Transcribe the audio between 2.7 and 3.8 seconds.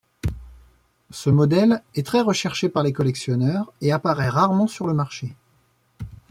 les collectionneurs